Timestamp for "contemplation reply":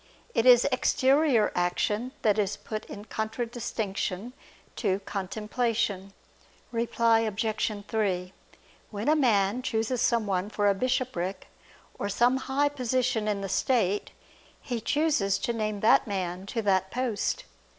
5.01-7.19